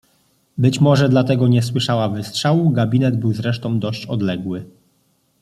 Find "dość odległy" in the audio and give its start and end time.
3.79-4.65